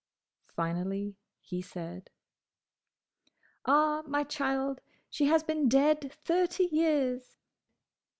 Finally 0.55 1.15
he 1.41 1.61
said, 1.61 2.09
"Ah, 3.67 4.01
my 4.07 4.23
child, 4.23 4.81
she 5.11 5.25
has 5.27 5.43
been 5.43 5.69
dead 5.69 6.11
thirty 6.25 6.63
years!" 6.71 7.37